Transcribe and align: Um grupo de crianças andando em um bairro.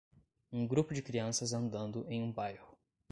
Um 0.51 0.65
grupo 0.65 0.95
de 0.95 1.01
crianças 1.03 1.53
andando 1.53 2.07
em 2.09 2.23
um 2.23 2.31
bairro. 2.31 2.75